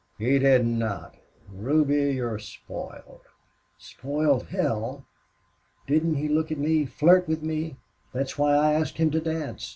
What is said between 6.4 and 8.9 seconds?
at me, flirt with me? That's why I